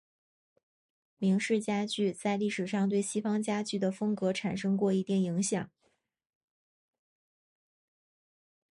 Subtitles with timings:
[1.19, 5.69] 明式家具在历史上对西方家具的风格产生过一定影响。